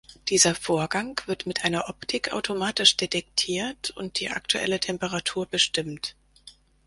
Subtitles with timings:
[0.29, 6.15] Dieser Vorgang wird mit einer Optik automatisch detektiert und die aktuelle Temperatur bestimmt.